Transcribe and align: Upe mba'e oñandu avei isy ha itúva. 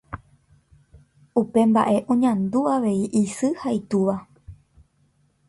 Upe 1.41 1.61
mba'e 1.73 1.97
oñandu 2.15 2.61
avei 2.77 3.01
isy 3.21 3.49
ha 3.61 3.69
itúva. 3.81 4.15